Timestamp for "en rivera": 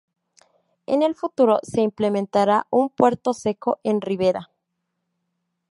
3.83-4.49